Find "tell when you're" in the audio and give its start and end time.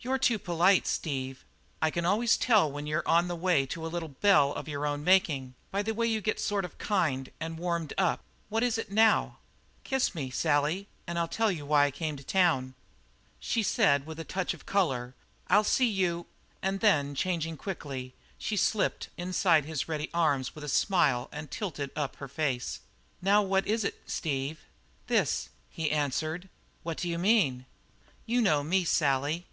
2.38-3.06